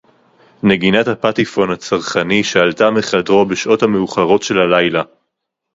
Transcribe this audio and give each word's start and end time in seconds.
נְגִינַת 0.63 1.07
הַפָּטֵיפוֹן 1.07 1.71
הַצַּרְחָנִי 1.71 2.43
שֶׁעָלְתָה 2.43 2.91
מֵחֶדְרוֹ 2.91 3.45
בַּשָּׁעוֹת 3.45 3.83
הַמְאֻחָרוֹת 3.83 4.43
שֶׁל 4.43 4.57
הַלַּיְלָה 4.59 5.03